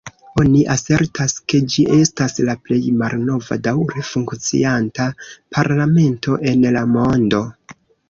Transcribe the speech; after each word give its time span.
Oni 0.43 0.59
asertas, 0.75 1.35
ke 1.53 1.59
ĝi 1.73 1.85
estas 1.97 2.39
la 2.49 2.57
plej 2.69 2.81
malnova 3.03 3.59
daŭre 3.69 4.07
funkcianta 4.15 5.09
parlamento 5.59 6.43
en 6.55 6.71
la 6.79 6.87
mondo. 6.99 7.49